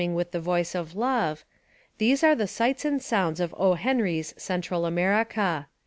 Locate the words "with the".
0.17-0.39